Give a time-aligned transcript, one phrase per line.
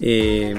[0.00, 0.54] Eh,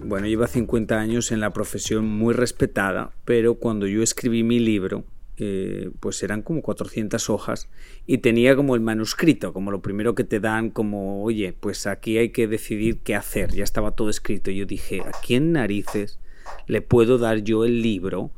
[0.00, 5.04] bueno, lleva 50 años en la profesión muy respetada, pero cuando yo escribí mi libro,
[5.40, 7.68] eh, pues eran como 400 hojas
[8.06, 12.18] y tenía como el manuscrito, como lo primero que te dan, como, oye, pues aquí
[12.18, 14.50] hay que decidir qué hacer, ya estaba todo escrito.
[14.50, 16.18] Yo dije, ¿a quién narices
[16.66, 18.32] le puedo dar yo el libro?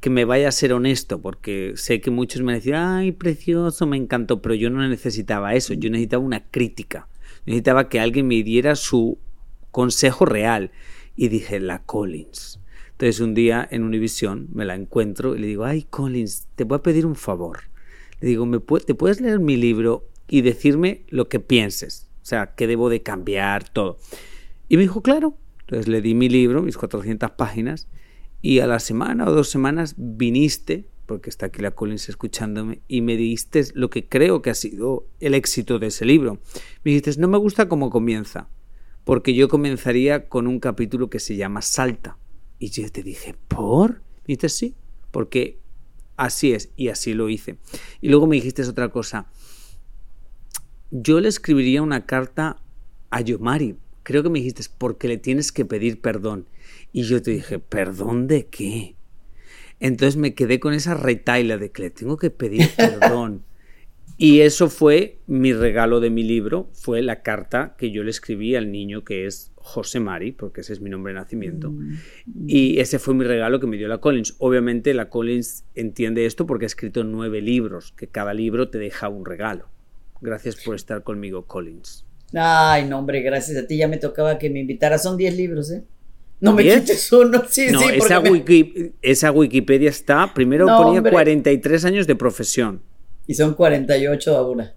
[0.00, 3.96] que me vaya a ser honesto, porque sé que muchos me decían, ay, precioso, me
[3.96, 7.06] encantó, pero yo no necesitaba eso, yo necesitaba una crítica,
[7.46, 9.16] necesitaba que alguien me diera su
[9.72, 10.70] consejo real.
[11.16, 12.60] Y dije, la Collins.
[12.92, 16.76] Entonces un día en Univision me la encuentro y le digo, ay, Collins, te voy
[16.76, 17.58] a pedir un favor.
[18.20, 22.08] Le digo, ¿me ¿te puedes leer mi libro y decirme lo que pienses?
[22.22, 23.98] O sea, qué debo de cambiar, todo.
[24.68, 25.36] Y me dijo, claro.
[25.62, 27.88] Entonces le di mi libro, mis 400 páginas,
[28.40, 33.00] y a la semana o dos semanas viniste, porque está aquí la Collins escuchándome, y
[33.00, 36.38] me diste lo que creo que ha sido el éxito de ese libro.
[36.84, 38.48] Me dijiste, no me gusta cómo comienza,
[39.04, 42.18] porque yo comenzaría con un capítulo que se llama Salta.
[42.58, 43.94] Y yo te dije, ¿por?
[43.94, 44.74] Me dijiste, sí,
[45.10, 45.58] porque
[46.16, 47.56] así es, y así lo hice.
[48.00, 49.26] Y luego me dijiste otra cosa.
[50.90, 52.62] Yo le escribiría una carta
[53.10, 53.76] a Yomari.
[54.02, 56.46] Creo que me dijiste, porque le tienes que pedir perdón.
[56.92, 58.96] Y yo te dije, ¿perdón de qué?
[59.80, 63.44] Entonces me quedé con esa retaila de que le tengo que pedir perdón.
[64.16, 68.54] Y eso fue mi regalo de mi libro, fue la carta que yo le escribí
[68.54, 71.70] al niño que es José Mari, porque ese es mi nombre de nacimiento.
[71.70, 71.98] Mm.
[72.46, 74.36] Y ese fue mi regalo que me dio la Collins.
[74.38, 79.08] Obviamente la Collins entiende esto porque ha escrito nueve libros, que cada libro te deja
[79.08, 79.68] un regalo.
[80.20, 82.06] Gracias por estar conmigo, Collins.
[82.34, 83.76] Ay, no, hombre, gracias a ti.
[83.76, 84.98] Ya me tocaba que me invitara.
[84.98, 85.82] Son diez libros, ¿eh?
[86.40, 87.86] No me quites uno, sí, no, sí.
[87.94, 88.20] Esa,
[89.00, 92.82] esa, Wikipedia está, primero ponía 43 años de profesión.
[93.26, 94.74] Y son 48 ahora.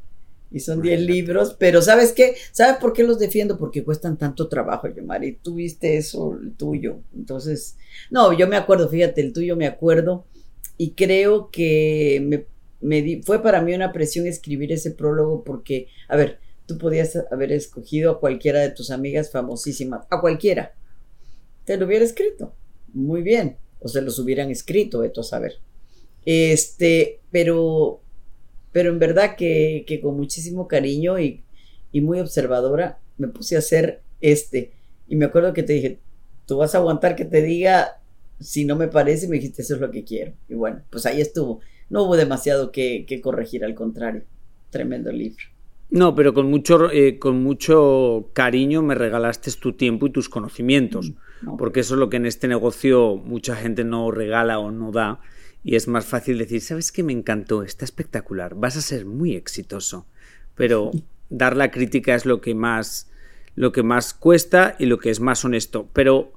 [0.52, 2.36] Y son 10 libros, pero ¿sabes qué?
[2.52, 3.58] ¿Sabes por qué los defiendo?
[3.58, 5.34] Porque cuestan tanto trabajo, Yomari.
[5.42, 7.02] Tú viste eso, el tuyo.
[7.14, 7.78] Entonces,
[8.10, 10.26] no, yo me acuerdo, fíjate, el tuyo me acuerdo.
[10.78, 12.46] Y creo que me,
[12.80, 17.52] me fue para mí una presión escribir ese prólogo porque, a ver, tú podías haber
[17.52, 20.74] escogido a cualquiera de tus amigas famosísimas, a cualquiera
[21.66, 22.54] te lo hubiera escrito.
[22.94, 23.58] Muy bien.
[23.80, 25.60] O se los hubieran escrito, esto a saber.
[26.26, 28.02] Este, pero,
[28.76, 31.46] pero en verdad que, que con muchísimo cariño y,
[31.94, 34.74] y, muy observadora me puse a hacer este.
[35.08, 36.00] Y me acuerdo que te dije,
[36.46, 38.02] tú vas a aguantar que te diga
[38.42, 40.34] si no me parece, me dijiste, eso es lo que quiero.
[40.50, 41.62] Y bueno, pues ahí estuvo.
[41.90, 44.24] No hubo demasiado que, que corregir, al contrario.
[44.72, 45.46] Tremendo libro.
[45.90, 51.14] No, pero con mucho, eh, con mucho cariño me regalaste tu tiempo y tus conocimientos,
[51.58, 55.22] porque eso es lo que en este negocio mucha gente no regala o no da,
[55.66, 57.64] y es más fácil decir, ¿sabes qué me encantó?
[57.64, 60.06] Está espectacular, vas a ser muy exitoso,
[60.54, 60.92] pero
[61.32, 63.10] dar la crítica es lo que más,
[63.56, 66.34] lo que más cuesta y lo que es más honesto, pero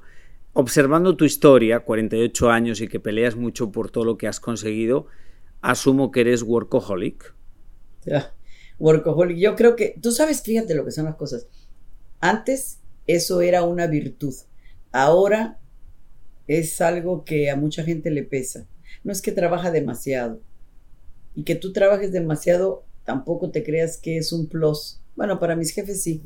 [0.54, 5.08] observando tu historia, 48 años y que peleas mucho por todo lo que has conseguido,
[5.60, 7.34] asumo que eres workaholic.
[8.06, 8.32] Ya
[8.78, 9.36] workaholic.
[9.36, 11.46] Yo creo que, tú sabes, fíjate lo que son las cosas.
[12.20, 14.34] Antes eso era una virtud.
[14.90, 15.58] Ahora
[16.46, 18.66] es algo que a mucha gente le pesa.
[19.04, 20.40] No es que trabaja demasiado.
[21.34, 25.00] Y que tú trabajes demasiado, tampoco te creas que es un plus.
[25.16, 26.22] Bueno, para mis jefes sí,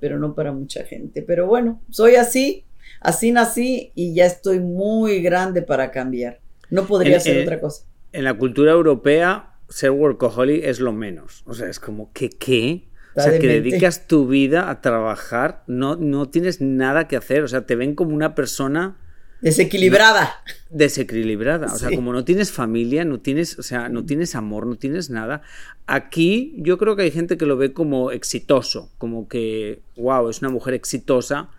[0.00, 1.22] pero no para mucha gente.
[1.22, 2.64] Pero bueno, soy así,
[3.00, 6.40] así nací y ya estoy muy grande para cambiar.
[6.70, 7.84] No podría ser otra cosa.
[8.12, 11.42] En la cultura europea ser workaholic es lo menos.
[11.46, 12.88] O sea, es como que qué.
[13.16, 17.44] O sea, que dedicas tu vida a trabajar, no, no tienes nada que hacer.
[17.44, 18.98] O sea, te ven como una persona.
[19.44, 20.42] Desequilibrada.
[20.70, 21.66] desequilibrada.
[21.66, 25.10] O sea, como no tienes familia, no tienes, o sea, no tienes amor, no tienes
[25.10, 25.42] nada.
[25.86, 30.40] Aquí yo creo que hay gente que lo ve como exitoso, como que, wow, es
[30.40, 31.50] una mujer exitosa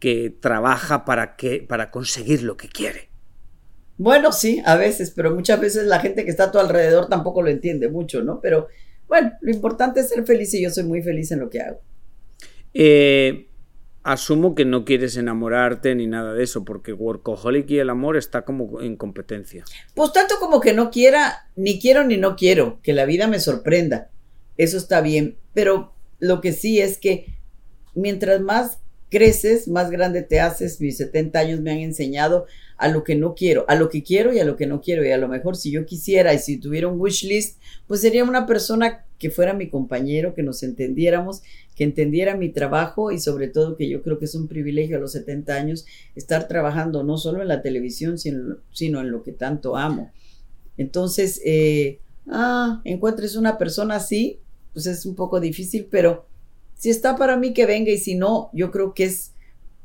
[0.00, 3.10] que trabaja para, que, para conseguir lo que quiere.
[3.98, 7.42] Bueno, sí, a veces, pero muchas veces la gente que está a tu alrededor tampoco
[7.42, 8.40] lo entiende mucho, ¿no?
[8.40, 8.68] Pero
[9.06, 11.80] bueno, lo importante es ser feliz y yo soy muy feliz en lo que hago.
[12.72, 13.48] Eh,
[14.04, 18.44] asumo que no quieres enamorarte ni nada de eso, porque workaholic y el amor está
[18.44, 19.64] como en competencia.
[19.94, 23.40] Pues tanto como que no quiera, ni quiero ni no quiero, que la vida me
[23.40, 24.10] sorprenda.
[24.56, 27.34] Eso está bien, pero lo que sí es que
[27.94, 28.78] mientras más
[29.08, 30.80] creces, más grande te haces.
[30.80, 32.46] Mis 70 años me han enseñado
[32.76, 35.04] a lo que no quiero, a lo que quiero y a lo que no quiero.
[35.04, 38.24] Y a lo mejor si yo quisiera y si tuviera un wish list, pues sería
[38.24, 41.42] una persona que fuera mi compañero, que nos entendiéramos,
[41.74, 45.00] que entendiera mi trabajo y sobre todo que yo creo que es un privilegio a
[45.00, 49.32] los 70 años estar trabajando no solo en la televisión, sino, sino en lo que
[49.32, 50.10] tanto amo.
[50.76, 54.40] Entonces, eh, ah, encuentres una persona así,
[54.72, 56.26] pues es un poco difícil, pero
[56.76, 59.32] si está para mí que venga y si no, yo creo que es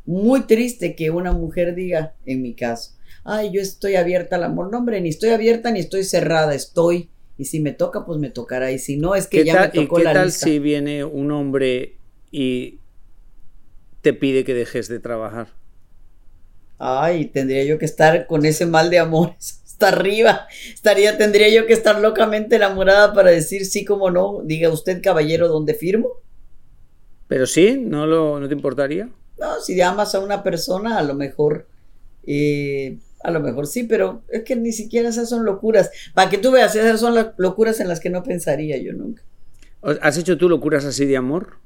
[0.05, 2.93] muy triste que una mujer diga, en mi caso,
[3.23, 4.71] ay, yo estoy abierta al amor.
[4.71, 7.09] No, hombre, ni estoy abierta ni estoy cerrada, estoy.
[7.39, 8.69] Y si me toca, pues me tocará.
[8.69, 11.95] Y si no, es que ya me tocó ¿y qué tal si viene un hombre
[12.31, 12.79] y
[14.01, 15.47] te pide que dejes de trabajar?
[16.77, 20.47] Ay, tendría yo que estar con ese mal de amor hasta arriba.
[20.73, 24.41] Estaría, tendría yo que estar locamente enamorada para decir sí como no.
[24.43, 26.09] Diga usted, caballero, ¿dónde firmo?
[27.29, 29.09] Pero sí, ¿no, lo, no te importaría?
[29.39, 31.67] No, si amas a una persona, a lo mejor,
[32.27, 35.91] eh, a lo mejor sí, pero es que ni siquiera esas son locuras.
[36.13, 39.23] Para que tú veas, esas son las locuras en las que no pensaría yo nunca.
[39.81, 41.57] ¿Has hecho tú locuras así de amor?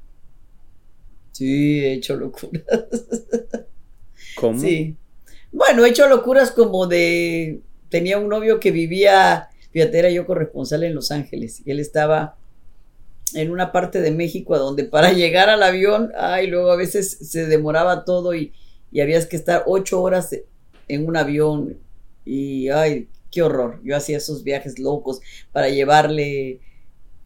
[1.32, 2.64] Sí, he hecho locuras.
[4.36, 4.60] ¿Cómo?
[4.60, 4.96] Sí.
[5.52, 7.60] Bueno, he hecho locuras como de...
[7.88, 12.36] Tenía un novio que vivía, fíjate, era yo corresponsal en Los Ángeles y él estaba
[13.34, 17.46] en una parte de México donde para llegar al avión, ay, luego a veces se
[17.46, 18.52] demoraba todo y,
[18.90, 20.34] y habías que estar ocho horas
[20.88, 21.76] en un avión
[22.24, 23.80] y, ay, qué horror.
[23.84, 25.20] Yo hacía esos viajes locos
[25.52, 26.60] para llevarle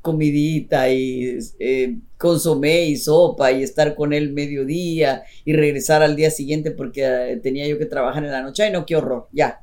[0.01, 6.31] comidita y eh, consomé y sopa y estar con él mediodía y regresar al día
[6.31, 8.63] siguiente porque eh, tenía yo que trabajar en la noche.
[8.63, 9.61] Ay, no, qué horror, ya.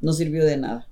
[0.00, 0.88] No sirvió de nada.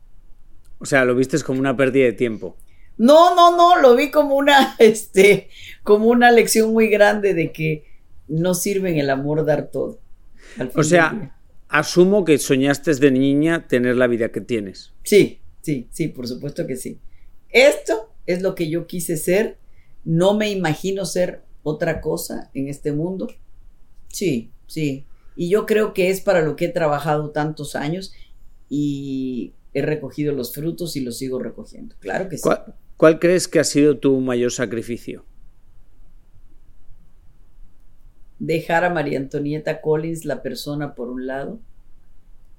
[0.79, 2.57] O sea, lo viste como una pérdida de tiempo.
[2.99, 5.49] No, no, no, lo vi como una, este,
[5.83, 7.85] como una lección muy grande de que
[8.27, 9.99] no sirve en el amor dar todo.
[10.75, 11.38] O sea,
[11.69, 14.93] asumo que soñaste de niña tener la vida que tienes.
[15.05, 16.99] Sí, sí, sí, por supuesto que sí.
[17.51, 19.59] Esto es lo que yo quise ser.
[20.05, 23.29] No me imagino ser otra cosa en este mundo.
[24.09, 25.05] Sí, sí.
[25.37, 28.13] Y yo creo que es para lo que he trabajado tantos años
[28.69, 31.95] y he recogido los frutos y los sigo recogiendo.
[32.01, 32.49] Claro que sí.
[32.97, 35.25] ¿Cuál crees que ha sido tu mayor sacrificio?
[38.39, 41.59] Dejar a María Antonieta Collins, la persona por un lado,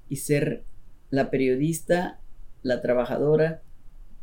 [0.10, 0.64] y ser
[1.10, 2.20] la periodista,
[2.64, 3.62] la trabajadora,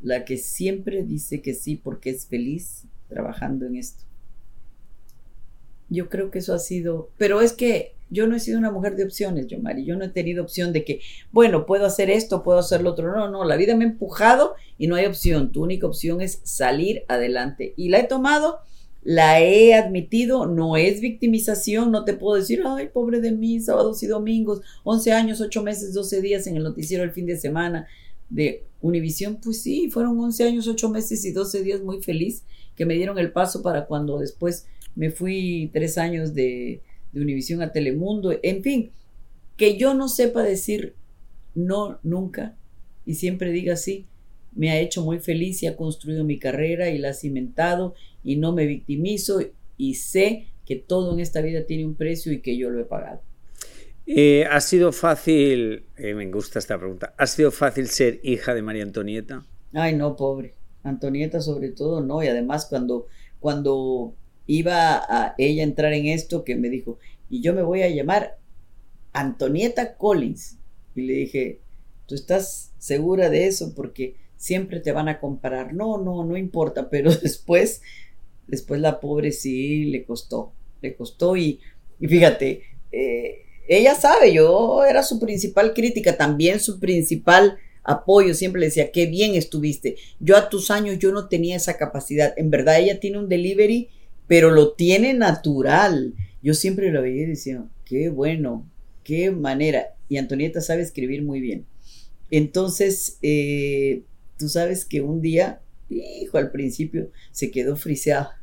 [0.02, 4.04] la que siempre dice que sí porque es feliz trabajando en esto.
[5.88, 8.94] Yo creo que eso ha sido, pero es que yo no he sido una mujer
[8.96, 11.00] de opciones, yo Mari, yo no he tenido opción de que,
[11.32, 13.14] bueno, puedo hacer esto, puedo hacer lo otro.
[13.14, 15.50] No, no, la vida me ha empujado y no hay opción.
[15.52, 17.74] Tu única opción es salir adelante.
[17.76, 18.60] Y la he tomado,
[19.06, 24.02] la he admitido, no es victimización, no te puedo decir, ay, pobre de mí, sábados
[24.02, 27.86] y domingos, 11 años, 8 meses, 12 días en el noticiero el fin de semana
[28.28, 29.38] de Univisión.
[29.42, 32.42] Pues sí, fueron 11 años, 8 meses y 12 días muy feliz
[32.74, 36.82] que me dieron el paso para cuando después me fui tres años de
[37.16, 38.90] de Univisión a Telemundo, en fin,
[39.56, 40.94] que yo no sepa decir
[41.54, 42.56] no nunca
[43.06, 44.06] y siempre diga sí,
[44.56, 47.94] me ha hecho muy feliz y ha construido mi carrera y la ha cimentado
[48.24, 49.40] y no me victimizo
[49.76, 52.84] y sé que todo en esta vida tiene un precio y que yo lo he
[52.84, 53.20] pagado.
[54.06, 58.62] Eh, ¿Ha sido fácil, eh, me gusta esta pregunta, ¿ha sido fácil ser hija de
[58.62, 59.44] María Antonieta?
[59.72, 60.54] Ay, no, pobre.
[60.82, 62.22] Antonieta sobre todo, no.
[62.22, 63.06] Y además cuando,
[63.40, 64.14] cuando
[64.46, 66.98] iba a ella entrar en esto que me dijo,
[67.28, 68.38] y yo me voy a llamar
[69.12, 70.58] Antonieta Collins.
[70.94, 71.60] Y le dije,
[72.06, 73.74] ¿tú estás segura de eso?
[73.74, 75.74] Porque siempre te van a comparar.
[75.74, 77.82] No, no, no importa, pero después,
[78.46, 80.52] después la pobre sí le costó,
[80.82, 81.60] le costó y,
[82.00, 82.62] fíjate,
[82.92, 88.90] eh, ella sabe, yo era su principal crítica, también su principal apoyo, siempre le decía,
[88.92, 89.96] qué bien estuviste.
[90.20, 92.34] Yo a tus años yo no tenía esa capacidad.
[92.36, 93.90] En verdad ella tiene un delivery
[94.26, 96.14] pero lo tiene natural.
[96.42, 98.68] Yo siempre lo veía y decía, qué bueno,
[99.04, 99.94] qué manera.
[100.08, 101.66] Y Antonieta sabe escribir muy bien.
[102.30, 104.02] Entonces, eh,
[104.38, 108.40] tú sabes que un día, hijo, al principio se quedó friseada.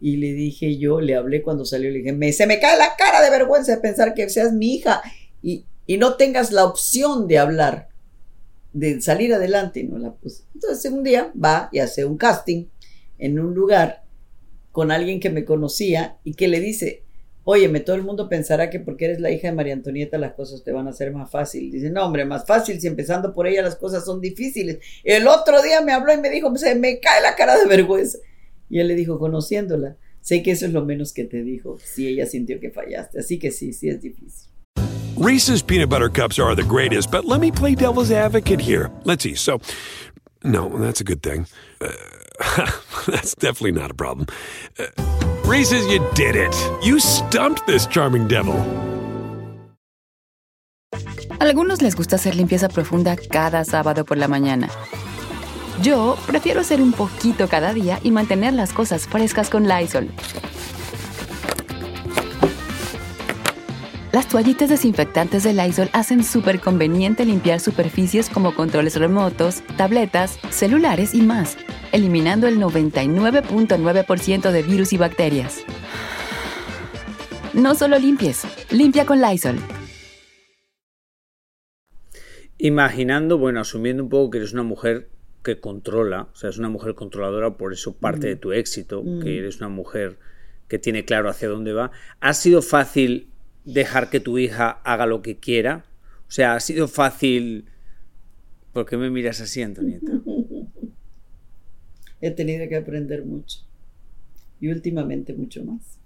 [0.00, 2.96] Y le dije yo, le hablé cuando salió, le dije, me, se me cae la
[2.96, 5.00] cara de vergüenza de pensar que seas mi hija
[5.42, 7.88] y, y no tengas la opción de hablar,
[8.72, 9.84] de salir adelante.
[9.84, 10.42] No la puse.
[10.54, 12.66] Entonces un día va y hace un casting
[13.18, 14.02] en un lugar
[14.72, 17.04] con alguien que me conocía y que le dice,
[17.44, 20.62] óyeme, todo el mundo pensará que porque eres la hija de María Antonieta las cosas
[20.62, 21.70] te van a ser más fácil.
[21.70, 24.78] Dice, no, hombre, más fácil si empezando por ella las cosas son difíciles.
[25.04, 28.18] El otro día me habló y me dijo, se me cae la cara de vergüenza.
[28.68, 32.06] Y él le dijo, conociéndola, sé que eso es lo menos que te dijo, si
[32.06, 33.18] ella sintió que fallaste.
[33.18, 34.48] Así que sí, sí es difícil.
[35.16, 38.90] Reese's peanut butter cups are the greatest, but let me play devil's advocate here.
[39.04, 39.34] Let's see.
[39.34, 39.60] So,
[40.42, 41.46] no, that's a good thing.
[41.80, 41.92] Uh,
[43.06, 44.26] that's definitely not a problem.
[44.78, 46.54] Uh, Reese's, you did it.
[46.82, 48.54] You stumped this charming devil.
[51.40, 54.68] Algunos les gusta hacer limpieza profunda cada sábado por la mañana.
[55.82, 60.08] Yo prefiero hacer un poquito cada día y mantener las cosas frescas con Lysol.
[64.12, 71.14] Las toallitas desinfectantes de Lysol hacen súper conveniente limpiar superficies como controles remotos, tabletas, celulares
[71.14, 71.56] y más,
[71.92, 75.64] eliminando el 99.9% de virus y bacterias.
[77.54, 79.56] No solo limpies, limpia con Lysol.
[82.58, 85.08] Imaginando, bueno, asumiendo un poco que eres una mujer
[85.42, 89.38] que controla, o sea, es una mujer controladora, por eso parte de tu éxito, que
[89.38, 90.18] eres una mujer
[90.68, 91.92] que tiene claro hacia dónde va.
[92.20, 93.31] ¿Ha sido fácil
[93.64, 95.84] dejar que tu hija haga lo que quiera?
[96.28, 97.66] O sea, ¿ha sido fácil...
[98.72, 100.10] ¿Por qué me miras así, Antonieta?
[102.22, 103.58] He tenido que aprender mucho.
[104.60, 105.98] Y últimamente mucho más.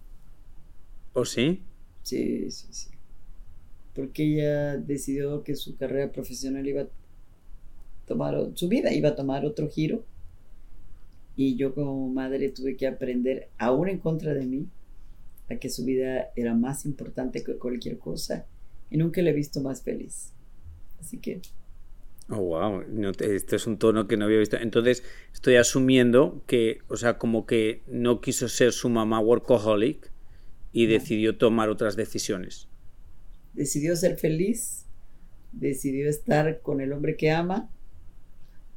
[1.12, 1.62] ¿O sí?
[2.02, 2.88] Sí, sí, sí.
[3.94, 6.88] Porque ella decidió que su carrera profesional iba a
[8.06, 10.04] tomar, su vida iba a tomar otro giro.
[11.36, 14.66] Y yo como madre tuve que aprender, aún en contra de mí,
[15.48, 18.46] a que su vida era más importante que cualquier cosa.
[18.90, 20.32] Y nunca la he visto más feliz.
[21.00, 21.40] Así que...
[22.28, 22.82] Oh, wow.
[22.88, 24.56] No, este es un tono que no había visto.
[24.56, 30.10] Entonces, estoy asumiendo que, o sea, como que no quiso ser su mamá workaholic
[30.72, 32.68] y decidió tomar otras decisiones.
[33.54, 34.86] Decidió ser feliz,
[35.52, 37.70] decidió estar con el hombre que ama,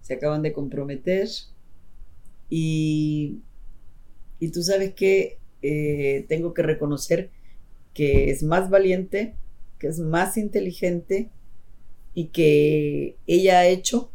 [0.02, 1.28] se acaban de comprometer
[2.50, 3.40] y,
[4.40, 7.30] y tú sabes que eh, tengo que reconocer
[7.94, 9.36] que es más valiente,
[9.78, 11.30] que es más inteligente
[12.14, 14.12] y que ella ha hecho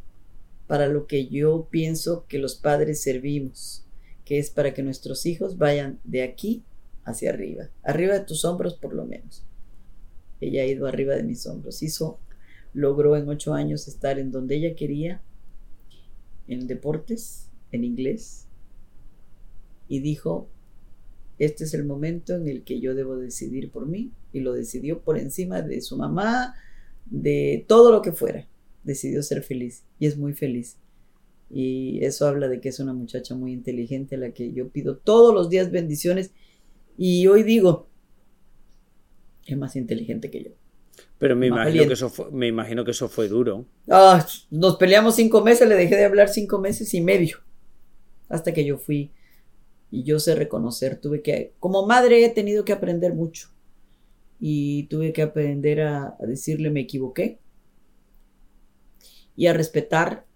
[0.66, 3.84] para lo que yo pienso que los padres servimos,
[4.24, 6.62] que es para que nuestros hijos vayan de aquí
[7.04, 9.44] hacia arriba, arriba de tus hombros por lo menos.
[10.40, 12.18] Ella ha ido arriba de mis hombros, hizo,
[12.72, 15.20] logró en ocho años estar en donde ella quería,
[16.48, 18.46] en deportes, en inglés,
[19.88, 20.48] y dijo,
[21.38, 25.00] este es el momento en el que yo debo decidir por mí, y lo decidió
[25.00, 26.54] por encima de su mamá,
[27.06, 28.46] de todo lo que fuera.
[28.82, 30.76] Decidió ser feliz y es muy feliz.
[31.50, 34.96] Y eso habla de que es una muchacha muy inteligente a la que yo pido
[34.96, 36.32] todos los días bendiciones.
[36.98, 37.88] Y hoy digo,
[39.46, 40.50] es más inteligente que yo.
[41.18, 43.66] Pero me imagino, que eso fue, me imagino que eso fue duro.
[43.88, 47.38] Ah, nos peleamos cinco meses, le dejé de hablar cinco meses y medio.
[48.28, 49.12] Hasta que yo fui.
[49.94, 53.50] Y yo sé reconocer, tuve que, como madre he tenido que aprender mucho
[54.40, 57.38] y tuve que aprender a, decirle me equivoqué
[59.36, 60.26] y a respetar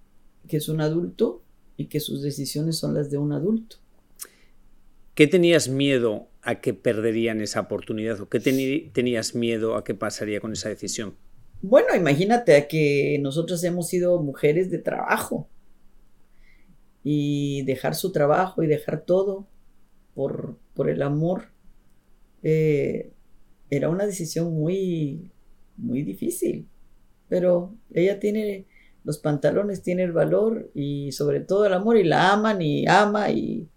[0.46, 1.42] que es un adulto
[1.76, 3.78] y que sus decisiones son las de un adulto.
[5.16, 10.40] ¿Qué tenías miedo a que perderían esa oportunidad o qué tenías miedo a que pasaría
[10.40, 11.16] con esa decisión?
[11.62, 15.48] Bueno, imagínate a que nosotros hemos sido mujeres de trabajo
[17.10, 19.46] y dejar su trabajo y dejar todo
[20.14, 21.44] por, por el amor
[22.42, 23.12] eh,
[23.70, 25.30] era una decisión muy,
[25.78, 26.68] muy difícil,
[27.30, 28.66] pero ella tiene
[29.04, 33.30] los pantalones, tiene el valor y sobre todo el amor y la aman y ama
[33.30, 33.70] y,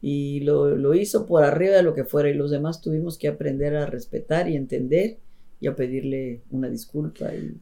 [0.00, 3.74] y lo, hizo por arriba de lo que fuera y los demás tuvimos que aprender
[3.74, 5.18] a respetar y entender
[5.58, 7.34] y a pedirle una disculpa.
[7.34, 7.60] Y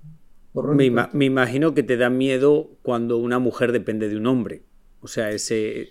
[0.52, 4.62] me, me imagino que te da miedo cuando una mujer depende de un hombre.
[5.04, 5.90] O sea, ese,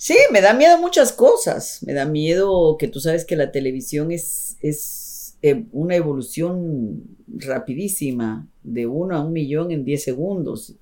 [0.00, 1.82] Sí, me da miedo muchas cosas.
[1.86, 8.48] Me da miedo que tú sabes que la televisión es, es eh, una evolución rapidísima,
[8.62, 10.74] de uno a un millón en diez segundos.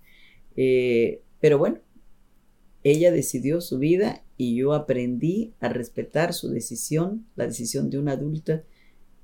[0.54, 1.78] Eh, pero bueno,
[2.84, 8.12] ella decidió su vida y yo aprendí a respetar su decisión, la decisión de una
[8.12, 8.62] adulta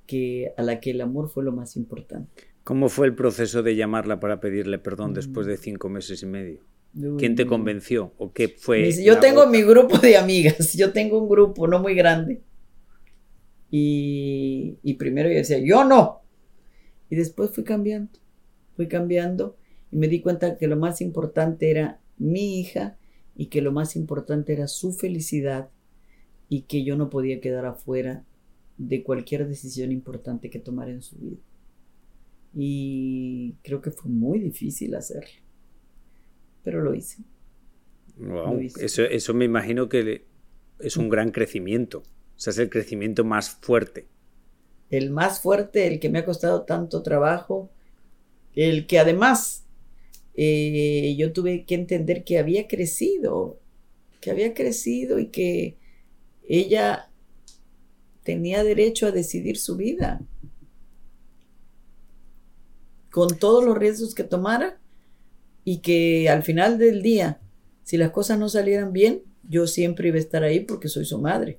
[0.09, 2.43] que, a la que el amor fue lo más importante.
[2.65, 6.74] ¿Cómo fue el proceso de llamarla para pedirle perdón después de cinco meses y medio?
[7.19, 8.13] ¿Quién te convenció?
[8.19, 8.93] ¿O qué fue?
[9.03, 12.43] Yo tengo mi grupo de amigas, yo tengo un grupo no muy grande.
[13.71, 16.23] Y, y primero yo decía, yo no.
[17.11, 18.19] Y después fui cambiando,
[18.77, 19.57] fui cambiando
[19.91, 22.97] y me di cuenta que lo más importante era mi hija
[23.37, 25.71] y que lo más importante era su felicidad
[26.49, 28.25] y que yo no podía quedar afuera
[28.77, 31.41] de cualquier decisión importante que tomara en su vida.
[32.55, 35.31] Y creo que fue muy difícil hacerlo,
[36.65, 37.23] pero lo hice.
[38.81, 40.25] Eso, eso me imagino que
[40.81, 44.09] es un gran crecimiento, o sea, es el crecimiento más fuerte.
[44.91, 47.71] El más fuerte, el que me ha costado tanto trabajo,
[48.55, 49.67] el que además
[50.35, 53.61] eh, yo tuve que entender que había crecido,
[54.21, 55.77] que había crecido y que
[56.49, 57.11] ella
[58.23, 60.21] tenía derecho a decidir su vida.
[63.11, 64.81] Con todos los riesgos que tomara
[65.65, 67.41] y que al final del día,
[67.83, 71.19] si las cosas no salieran bien, yo siempre iba a estar ahí porque soy su
[71.19, 71.59] madre.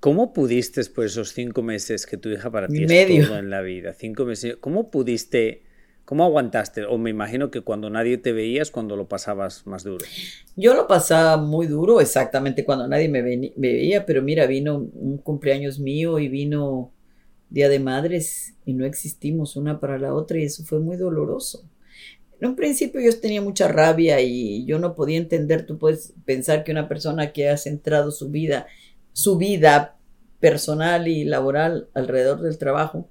[0.00, 3.62] ¿Cómo pudiste, por esos cinco meses que tu hija para ti es todo en la
[3.62, 5.62] vida, cinco meses, cómo pudiste
[6.04, 6.84] ¿Cómo aguantaste?
[6.84, 10.04] O me imagino que cuando nadie te veía es cuando lo pasabas más duro.
[10.54, 15.78] Yo lo pasaba muy duro, exactamente cuando nadie me, veía, pero mira, vino un cumpleaños
[15.78, 16.92] mío y vino
[17.48, 21.64] Día de Madres y no existimos una para la otra y eso fue muy doloroso.
[22.44, 26.62] En un principio yo tenía mucha rabia y yo no podía entender, tú puedes pensar
[26.62, 28.66] que una persona que ha centrado su vida,
[29.14, 29.96] su vida
[30.40, 33.08] personal y laboral alrededor del trabajo,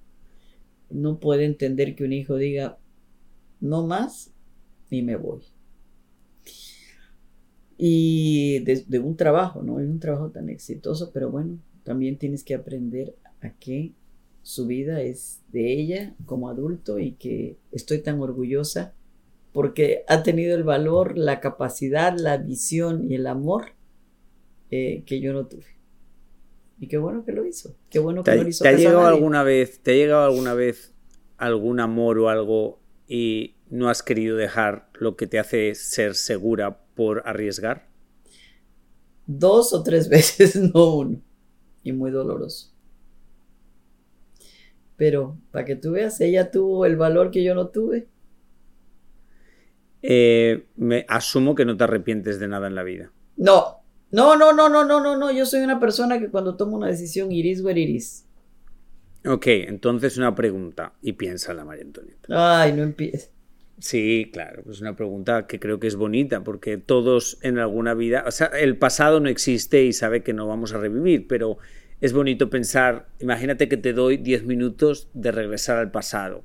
[0.92, 2.78] no puede entender que un hijo diga,
[3.60, 4.32] no más
[4.92, 5.42] y me voy.
[7.76, 9.80] Y de, un trabajo, ¿no?
[9.80, 13.94] Es un trabajo tan exitoso, pero bueno, también tienes que aprender a que
[14.44, 18.94] su vida es de ella como adulto y que estoy tan orgullosa
[19.54, 23.74] porque ha tenido el valor, la capacidad, la visión y el amor
[24.72, 25.78] eh, que yo no tuve.
[26.80, 27.78] Y qué bueno que lo hizo.
[27.90, 28.64] Qué bueno que lo hizo.
[28.64, 30.94] ¿Te ha llegado alguna vez, te ha llegado alguna vez
[31.38, 36.80] algún amor o algo y no has querido dejar lo que te hace ser segura
[36.96, 37.88] por arriesgar?
[39.28, 41.22] Dos o tres veces, no uno.
[41.84, 42.72] Y muy doloroso.
[44.96, 48.08] Pero, para que tú veas, ella tuvo el valor que yo no tuve.
[50.06, 53.12] Eh, me asumo que no te arrepientes de nada en la vida.
[53.38, 55.32] No, no, no, no, no, no, no, no.
[55.32, 58.28] Yo soy una persona que cuando tomo una decisión, iris where iris.
[59.26, 62.62] Ok, entonces una pregunta y piensa la María Antonieta.
[62.62, 63.32] Ay, no empieces.
[63.80, 68.24] Sí, claro, es una pregunta que creo que es bonita porque todos en alguna vida,
[68.28, 71.58] o sea, el pasado no existe y sabe que no vamos a revivir, pero
[72.00, 76.44] es bonito pensar, imagínate que te doy 10 minutos de regresar al pasado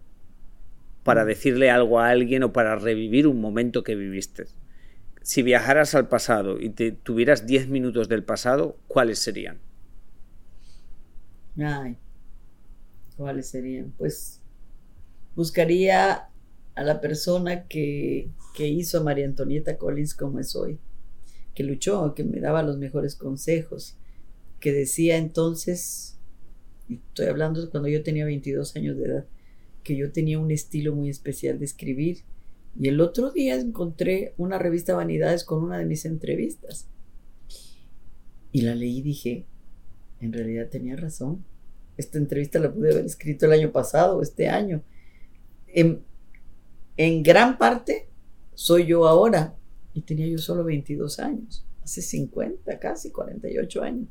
[1.04, 4.46] para decirle algo a alguien o para revivir un momento que viviste.
[5.22, 9.58] Si viajaras al pasado y te tuvieras 10 minutos del pasado, ¿cuáles serían?
[11.58, 11.96] Ay,
[13.18, 13.92] ¿Cuáles serían?
[13.98, 14.40] Pues
[15.34, 16.28] buscaría
[16.76, 20.78] a la persona que, hizo a María Antonieta Collins como es hoy,
[21.52, 23.96] que luchó, que me daba los mejores consejos,
[24.60, 26.16] que decía entonces,
[26.88, 29.26] estoy hablando cuando yo tenía 22 años de edad,
[29.82, 32.18] que yo tenía un estilo muy especial de escribir.
[32.78, 36.88] Y el otro día encontré una revista Vanidades con una de mis entrevistas.
[38.52, 39.46] Y la leí y dije,
[40.20, 41.44] en realidad tenía razón
[41.98, 44.82] esta entrevista la pude haber escrito el año pasado, este año.
[45.66, 46.02] En,
[47.22, 48.08] gran parte
[48.54, 49.56] soy yo ahora
[49.92, 54.08] y tenía yo solo 22 años, hace 50, casi 48 años.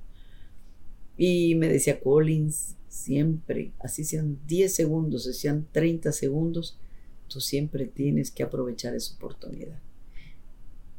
[1.17, 6.77] Y me decía Collins, siempre, así sean 10 segundos, así sean 30 segundos,
[7.27, 9.79] tú siempre tienes que aprovechar esa oportunidad.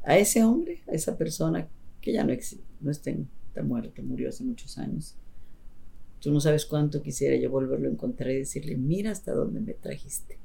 [0.03, 1.67] A ese hombre, a esa persona
[2.01, 5.15] que ya no existe, no está, está muerto, murió hace muchos años,
[6.19, 9.73] Tú no sabes cuánto quisiera yo volverlo a encontrar y decirle, mira hasta dónde me
[9.73, 10.37] trajiste.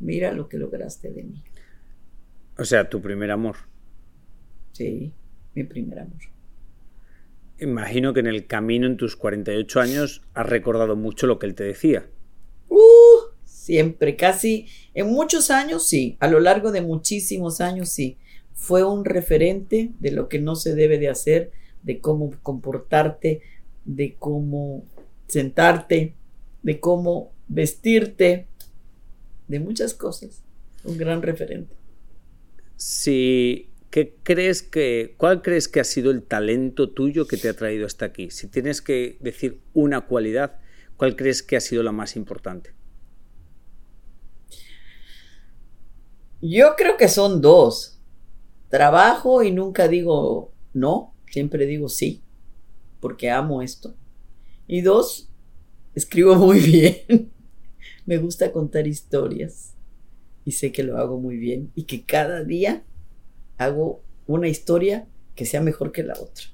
[0.00, 1.42] Mira lo que lograste de mí.
[2.58, 3.56] O sea, tu primer amor.
[4.72, 5.12] Sí,
[5.54, 6.18] mi primer amor.
[7.64, 11.54] Imagino que en el camino en tus 48 años has recordado mucho lo que él
[11.54, 12.06] te decía.
[12.68, 18.18] Uh, siempre, casi, en muchos años sí, a lo largo de muchísimos años sí.
[18.52, 23.40] Fue un referente de lo que no se debe de hacer, de cómo comportarte,
[23.86, 24.84] de cómo
[25.26, 26.12] sentarte,
[26.62, 28.46] de cómo vestirte,
[29.48, 30.42] de muchas cosas.
[30.84, 31.74] Un gran referente.
[32.76, 37.54] Si, ¿qué crees que, ¿Cuál crees que ha sido el talento tuyo que te ha
[37.54, 38.28] traído hasta aquí?
[38.28, 40.58] Si tienes que decir una cualidad,
[40.96, 42.74] ¿cuál crees que ha sido la más importante?
[46.42, 48.00] Yo creo que son dos.
[48.68, 52.20] trabajo y nunca digo no, siempre digo sí,
[52.98, 53.94] porque amo esto.
[54.66, 55.30] Y dos,
[55.94, 57.30] escribo muy bien.
[58.06, 59.76] Me gusta contar historias
[60.44, 62.82] y sé que lo hago muy bien y que cada día
[63.58, 66.44] hago una historia que sea mejor que la otra.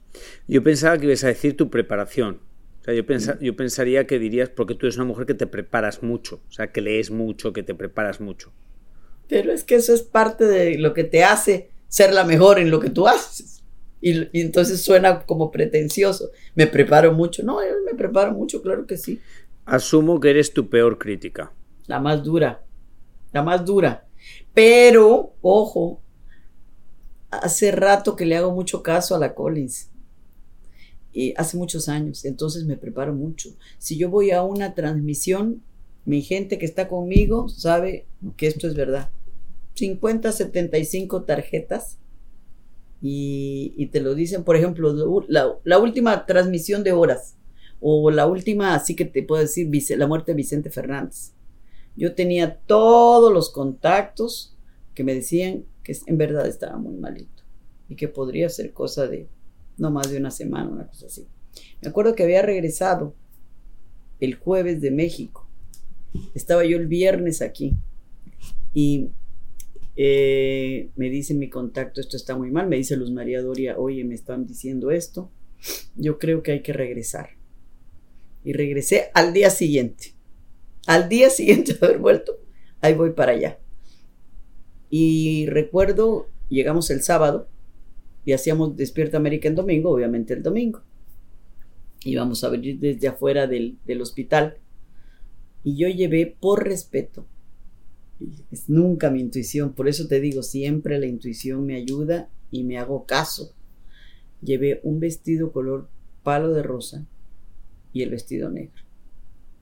[0.49, 2.41] Yo pensaba que ibas a decir tu preparación.
[2.81, 3.05] O sea, yo,
[3.41, 6.73] yo pensaría que dirías, porque tú eres una mujer que te preparas mucho, o sea,
[6.73, 8.53] que lees mucho, que te preparas mucho.
[9.29, 12.71] Pero es que eso es parte de lo que te hace ser la mejor en
[12.71, 13.63] lo que tú haces.
[14.01, 16.31] Y, y entonces suena como pretencioso.
[16.55, 17.43] Me preparo mucho.
[17.43, 19.21] No, yo me preparo mucho, claro que sí.
[19.67, 21.53] Asumo que eres tu peor crítica.
[21.87, 22.65] La más dura.
[23.33, 24.07] La más dura.
[24.55, 26.01] Pero, ojo,
[27.31, 29.91] hace rato que le hago mucho caso a la Collins.
[31.13, 33.51] Y hace muchos años, entonces me preparo mucho.
[33.79, 35.63] Si yo voy a una transmisión,
[36.05, 39.11] mi gente que está conmigo sabe que esto es verdad.
[39.75, 41.99] 50, 75 tarjetas
[43.03, 47.37] y, te lo dicen, por ejemplo, la, la, última transmisión de horas
[47.81, 51.33] o la última, así que te puedo decir, la muerte de Vicente Fernández.
[51.97, 54.55] Yo tenía todos los contactos
[54.95, 57.43] que me decían que en verdad estaba muy malito
[57.89, 59.29] y que podría ser cosa de
[59.79, 61.27] no más de una semana, una cosa así.
[61.81, 63.15] Me acuerdo que había regresado
[64.21, 65.49] el jueves de México.
[66.35, 67.77] Estaba yo el viernes aquí
[68.73, 69.11] y
[69.97, 72.69] eh, me dice mi contacto, esto está muy mal.
[72.69, 75.31] Me dice Luz María Doria, oye, me están diciendo esto.
[75.97, 77.31] Yo creo que hay que regresar.
[78.45, 80.15] Y regresé al día siguiente.
[80.87, 82.39] Al día siguiente de haber vuelto,
[82.81, 83.60] ahí voy para allá.
[84.91, 87.49] Y recuerdo, llegamos el sábado
[88.25, 90.83] y hacíamos Despierta América en domingo, obviamente el domingo.
[92.05, 94.57] Íbamos a venir desde afuera del, del hospital.
[95.65, 97.27] Y yo llevé por respeto
[98.51, 102.79] es nunca mi intuición, por eso te digo, siempre la intuición me ayuda y me
[102.79, 103.55] hago caso.
[104.43, 105.89] Llevé un vestido color
[106.23, 107.07] palo de rosa
[107.93, 108.83] y el vestido negro,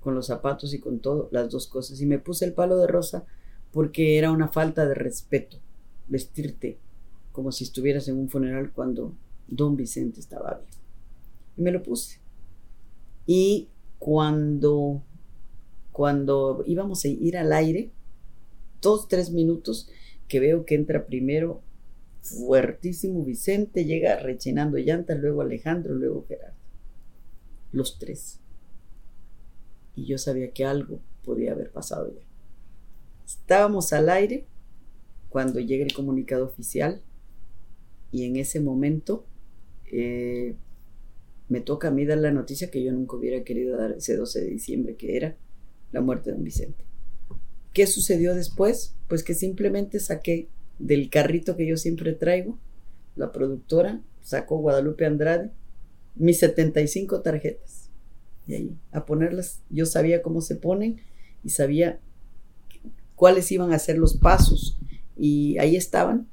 [0.01, 2.01] con los zapatos y con todo, las dos cosas.
[2.01, 3.27] Y me puse el palo de rosa
[3.72, 5.59] porque era una falta de respeto
[6.09, 6.78] vestirte
[7.33, 9.14] como si estuvieras en un funeral cuando
[9.46, 10.83] don Vicente estaba vivo.
[11.57, 12.18] Y me lo puse.
[13.26, 15.02] Y cuando,
[15.92, 17.90] cuando íbamos a ir al aire,
[18.81, 19.88] dos, tres minutos
[20.26, 21.62] que veo que entra primero
[22.22, 26.57] fuertísimo Vicente, llega rechinando llantas, luego Alejandro, luego Gerardo.
[27.72, 28.40] Los tres.
[29.94, 32.28] Y yo sabía que algo podía haber pasado ya.
[33.29, 34.47] Estábamos al aire
[35.29, 37.03] cuando llega el comunicado oficial
[38.11, 39.27] y en ese momento
[39.93, 40.55] eh,
[41.51, 44.41] me toca a mí dar la noticia que yo nunca hubiera querido dar ese 12
[44.41, 45.37] de diciembre, que era
[45.93, 46.83] la muerte de don Vicente.
[47.75, 48.95] ¿Qué sucedió después?
[49.09, 52.59] Pues que simplemente saqué del carrito que yo siempre traigo,
[53.14, 55.51] la productora sacó Guadalupe Andrade
[56.14, 57.91] mis 75 tarjetas.
[58.47, 61.03] Y ahí, a ponerlas, yo sabía cómo se ponen
[61.45, 62.01] y sabía
[63.18, 64.78] cuáles iban a ser los pasos.
[65.16, 66.28] Y ahí estaban.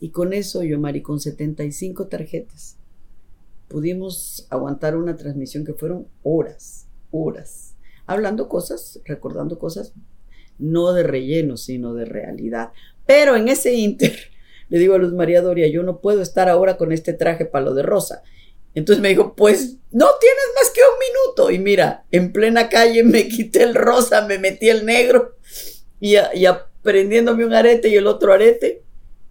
[0.00, 2.78] Y con eso, yo, Mari, con 75 tarjetas,
[3.68, 7.74] pudimos aguantar una transmisión que fueron horas, horas,
[8.06, 9.92] hablando cosas, recordando cosas
[10.58, 12.72] no de relleno, sino de realidad.
[13.06, 14.18] Pero en ese inter,
[14.68, 17.74] le digo a Luz María Doria, yo no puedo estar ahora con este traje palo
[17.74, 18.22] de rosa.
[18.74, 21.50] Entonces me dijo, pues no tienes más que un minuto.
[21.50, 25.36] Y mira, en plena calle me quité el rosa, me metí el negro
[26.02, 28.82] y, aprendiéndome un arete y el otro arete.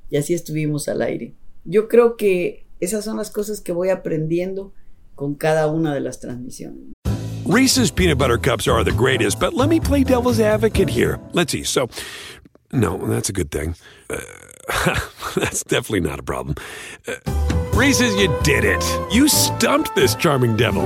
[0.10, 1.36] Y así estuvimos al aire.
[1.65, 4.73] Yo creo que esas son las cosas que voy aprendiendo
[5.15, 6.93] con cada una de las transmisiones.
[7.45, 11.19] Reese's peanut butter cups are the greatest, but let me play devil's advocate here.
[11.34, 11.63] Let's see.
[11.63, 11.89] So,
[12.71, 13.75] no, that's a good thing.
[14.10, 14.19] Uh,
[15.36, 16.55] that's definitely not a problem.
[17.07, 17.15] Uh,
[17.73, 18.84] Reese's, you did it.
[19.12, 20.86] You stumped this charming devil.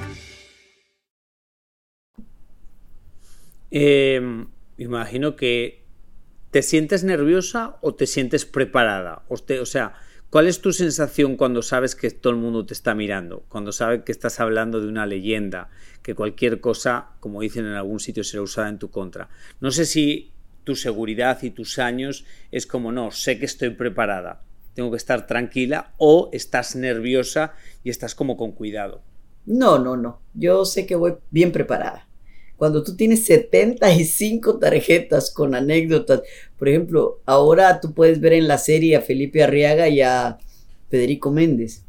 [3.71, 4.45] Eh,
[4.77, 5.83] imagino que
[6.51, 9.23] te sientes nerviosa o te sientes preparada.
[9.29, 9.95] O, o sea,
[10.31, 13.43] ¿Cuál es tu sensación cuando sabes que todo el mundo te está mirando?
[13.49, 15.69] Cuando sabes que estás hablando de una leyenda,
[16.01, 19.27] que cualquier cosa, como dicen en algún sitio, será usada en tu contra.
[19.59, 20.31] No sé si
[20.63, 24.41] tu seguridad y tus años es como, no, sé que estoy preparada.
[24.73, 27.53] tengo que estar tranquila o estás nerviosa
[27.83, 29.01] y estás como con cuidado.
[29.45, 30.21] No, no, no.
[30.33, 32.07] Yo sé que voy bien preparada.
[32.61, 36.21] Cuando tú tienes 75 tarjetas con anécdotas,
[36.59, 40.37] por ejemplo, ahora tú puedes ver en la serie a Felipe Arriaga y a
[40.87, 41.85] Federico Méndez.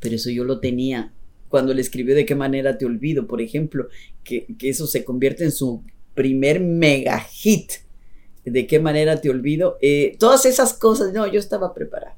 [0.00, 1.12] Pero eso yo lo tenía
[1.50, 3.88] cuando le escribió De qué manera te olvido, por ejemplo,
[4.24, 5.84] que, que eso se convierte en su
[6.14, 7.72] primer mega hit.
[8.46, 9.76] De qué manera te olvido.
[9.82, 12.16] Eh, todas esas cosas, no, yo estaba preparada.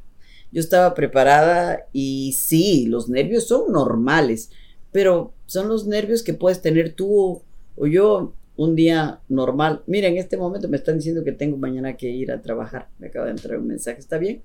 [0.53, 4.51] Yo estaba preparada y sí, los nervios son normales,
[4.93, 7.43] pero son los nervios que puedes tener tú
[7.79, 9.83] o, yo un día normal.
[9.87, 12.89] Mira, en este momento me están diciendo que tengo mañana que ir a trabajar.
[12.99, 14.43] Me acaba de entrar un mensaje, ¿está bien?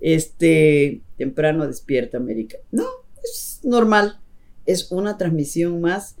[0.00, 2.58] Este, temprano despierta América.
[2.72, 2.86] No,
[3.22, 4.18] es normal.
[4.66, 6.16] Es una transmisión más.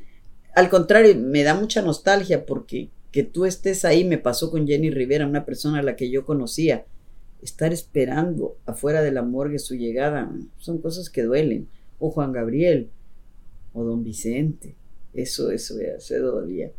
[0.54, 4.90] Al contrario, me da mucha nostalgia porque que tú estés ahí me pasó con Jenny
[4.90, 6.84] Rivera, una persona a la que yo conocía
[7.42, 11.68] estar esperando afuera de la morgue su llegada, son cosas que duelen.
[11.98, 12.90] O Juan Gabriel,
[13.72, 14.74] o don Vicente,
[15.14, 16.70] eso, eso ya se dolía.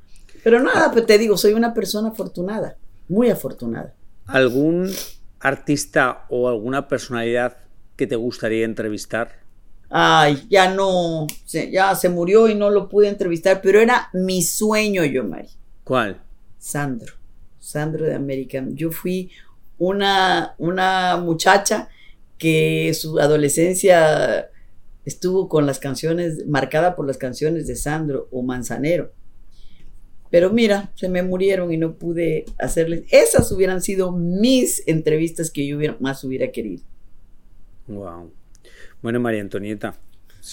[0.43, 3.93] Pero nada, pues te digo, soy una persona afortunada, muy afortunada.
[4.25, 4.91] ¿Algún
[5.39, 7.57] artista o alguna personalidad
[7.95, 9.43] que te gustaría entrevistar?
[9.89, 11.27] Ay, ya no,
[11.71, 15.49] ya se murió y no lo pude entrevistar, pero era mi sueño, yo, Mari.
[15.83, 16.21] ¿Cuál?
[16.57, 17.13] Sandro,
[17.59, 18.75] Sandro de American.
[18.75, 19.31] Yo fui
[19.77, 21.89] una, una muchacha
[22.37, 24.49] que su adolescencia
[25.05, 29.11] estuvo con las canciones, marcada por las canciones de Sandro o Manzanero.
[30.31, 33.03] Pero mira, se me murieron y no pude hacerles.
[33.09, 36.83] Esas hubieran sido mis entrevistas que yo más hubiera querido.
[37.87, 38.31] Wow.
[39.01, 39.99] Bueno, María Antonieta.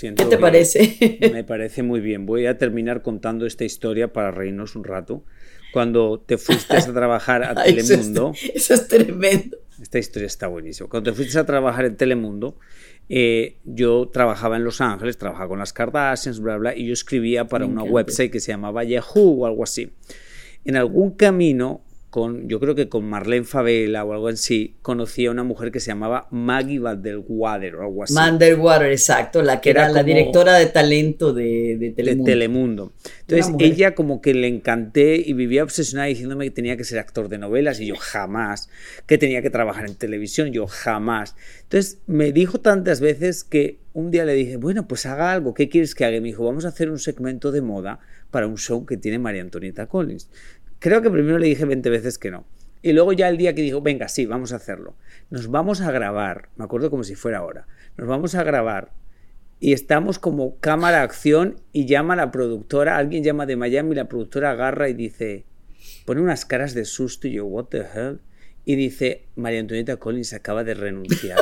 [0.00, 1.18] ¿Qué te parece?
[1.32, 2.24] Me parece muy bien.
[2.24, 5.22] Voy a terminar contando esta historia para reírnos un rato
[5.72, 8.32] cuando te fuiste a trabajar a Telemundo.
[8.54, 9.58] Eso es, tremendo.
[9.80, 10.88] Esta historia está buenísima.
[10.88, 12.58] Cuando te fuiste a trabajar en Telemundo,
[13.14, 17.46] eh, yo trabajaba en Los Ángeles, trabajaba con las Kardashians, bla, bla, y yo escribía
[17.46, 19.92] para una website que se llamaba Yahoo o algo así.
[20.64, 25.30] En algún camino con, yo creo que con Marlene Favela o algo así, conocí a
[25.30, 28.12] una mujer que se llamaba Maggie Vanderwater o algo así.
[28.12, 32.24] Vanderwater, exacto, la que era, la directora de talento de, Telemundo.
[32.24, 32.92] De Telemundo.
[33.20, 37.30] Entonces ella como que le encanté y vivía obsesionada diciéndome que tenía que ser actor
[37.30, 38.68] de novelas y yo jamás,
[39.06, 41.34] que tenía que trabajar en televisión, yo jamás.
[41.62, 45.70] Entonces me dijo tantas veces que un día le dije, bueno, pues haga algo, ¿qué
[45.70, 46.16] quieres que haga?
[46.16, 49.18] Y me dijo, vamos a hacer un segmento de moda para un show que tiene
[49.18, 50.28] María Antonieta Collins.
[50.82, 52.44] Creo que primero le dije 20 veces que no.
[52.82, 54.96] Y luego ya el día que dijo, venga, sí, vamos a hacerlo.
[55.30, 58.90] Nos vamos a grabar, me acuerdo como si fuera ahora, nos vamos a grabar
[59.60, 64.08] y estamos como cámara acción y llama a la productora, alguien llama de Miami, la
[64.08, 65.44] productora agarra y dice,
[66.04, 68.18] pone unas caras de susto y yo, what the hell?
[68.64, 71.38] Y dice, María Antonieta Collins acaba de renunciar.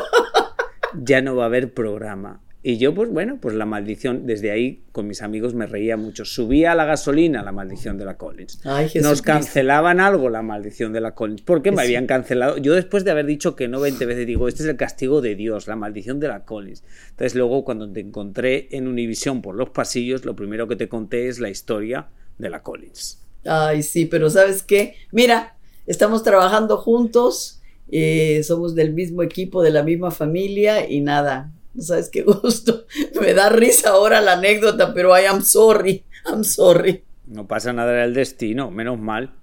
[1.02, 2.42] ya no va a haber programa.
[2.62, 6.26] Y yo, pues bueno, pues la maldición, desde ahí con mis amigos me reía mucho.
[6.26, 8.60] Subía la gasolina la maldición de la Collins.
[8.96, 11.40] Nos cancelaban algo la maldición de la Collins.
[11.40, 12.58] ¿Por qué me habían cancelado?
[12.58, 15.36] Yo después de haber dicho que no 20 veces digo, este es el castigo de
[15.36, 16.84] Dios, la maldición de la Collins.
[17.10, 21.28] Entonces luego cuando te encontré en Univisión por los pasillos, lo primero que te conté
[21.28, 23.22] es la historia de la Collins.
[23.46, 24.96] Ay, sí, pero ¿sabes qué?
[25.12, 31.52] Mira, estamos trabajando juntos, eh, somos del mismo equipo, de la misma familia y nada,
[31.74, 32.86] no sabes qué gusto.
[33.20, 36.04] Me da risa ahora la anécdota, pero I am sorry.
[36.26, 37.04] I'm sorry.
[37.26, 39.34] No pasa nada del destino, menos mal.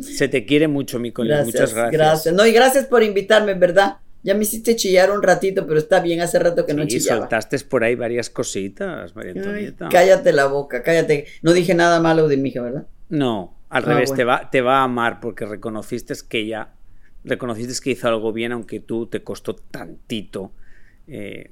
[0.00, 1.90] Se te quiere mucho, mi Muchas gracias.
[1.92, 2.34] Gracias.
[2.34, 3.98] No, y gracias por invitarme, ¿verdad?
[4.22, 7.22] Ya me hiciste chillar un ratito, pero está bien, hace rato que no sí, chillaba.
[7.22, 9.88] soltaste por ahí varias cositas, María Antonieta.
[9.90, 11.26] cállate la boca, cállate.
[11.42, 12.86] No dije nada malo de mi hija, ¿verdad?
[13.08, 16.70] No, al ah, revés, te, va, te va a amar porque reconociste que ella,
[17.24, 20.52] reconociste que hizo algo bien, aunque tú te costó tantito
[21.06, 21.50] eh,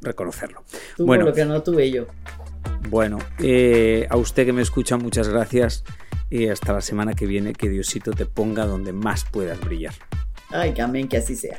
[0.00, 0.64] reconocerlo.
[0.98, 2.06] bueno, lo que no tuve yo.
[2.88, 5.84] Bueno, eh, a usted que me escucha, muchas gracias.
[6.30, 9.94] Y hasta la semana que viene, que Diosito te ponga donde más puedas brillar.
[10.50, 11.58] Ay, que amén, que así sea.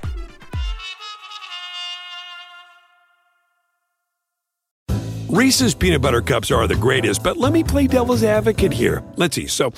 [5.31, 9.01] Reese's peanut butter cups are the greatest, but let me play devil's advocate here.
[9.15, 9.47] Let's see.
[9.47, 9.71] So,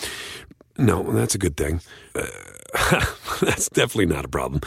[0.79, 1.79] no, that's a good thing.
[2.15, 2.25] Uh,
[3.41, 4.61] that's definitely not a problem.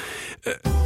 [0.47, 0.86] Uh,